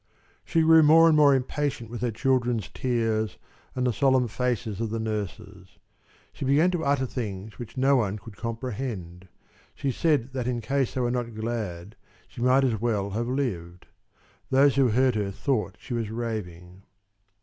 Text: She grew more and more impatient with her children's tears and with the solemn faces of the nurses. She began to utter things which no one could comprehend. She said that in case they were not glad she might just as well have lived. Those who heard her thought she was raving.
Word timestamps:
She 0.43 0.63
grew 0.63 0.81
more 0.81 1.07
and 1.07 1.15
more 1.15 1.35
impatient 1.35 1.91
with 1.91 2.01
her 2.01 2.09
children's 2.09 2.69
tears 2.73 3.37
and 3.75 3.85
with 3.85 3.93
the 3.93 3.99
solemn 3.99 4.27
faces 4.27 4.81
of 4.81 4.89
the 4.89 4.97
nurses. 4.99 5.77
She 6.33 6.43
began 6.43 6.71
to 6.71 6.83
utter 6.83 7.05
things 7.05 7.59
which 7.59 7.77
no 7.77 7.97
one 7.97 8.17
could 8.17 8.35
comprehend. 8.35 9.27
She 9.75 9.91
said 9.91 10.33
that 10.33 10.47
in 10.47 10.59
case 10.59 10.95
they 10.95 11.01
were 11.01 11.11
not 11.11 11.35
glad 11.35 11.95
she 12.27 12.41
might 12.41 12.61
just 12.61 12.73
as 12.73 12.81
well 12.81 13.11
have 13.11 13.27
lived. 13.27 13.85
Those 14.49 14.75
who 14.75 14.87
heard 14.87 15.13
her 15.13 15.29
thought 15.29 15.75
she 15.79 15.93
was 15.93 16.09
raving. 16.09 16.81